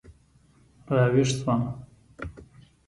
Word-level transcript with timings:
را 0.95 1.03
ویښ 1.13 1.29
شوم. 1.37 1.61